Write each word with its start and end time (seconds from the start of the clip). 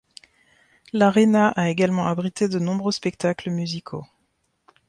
L'aréna 0.93 1.49
a 1.49 1.69
également 1.69 2.07
abrité 2.07 2.47
de 2.47 2.57
nombreux 2.57 2.91
spectacles 2.91 3.51
musicaux. 3.51 4.07